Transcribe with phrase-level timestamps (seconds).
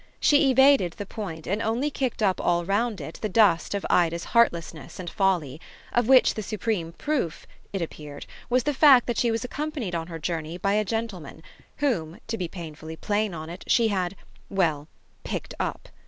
[0.19, 4.23] She evaded the point and only kicked up all round it the dust of Ida's
[4.33, 5.61] heartlessness and folly,
[5.93, 10.07] of which the supreme proof, it appeared, was the fact that she was accompanied on
[10.07, 11.43] her journey by a gentleman
[11.77, 14.15] whom, to be painfully plain on it, she had
[14.49, 14.87] well,
[15.23, 15.87] "picked up."